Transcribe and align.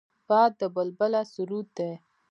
باد 0.27 0.51
د 0.59 0.61
بلبله 0.75 1.21
سرود 1.33 1.67
دی 1.77 1.91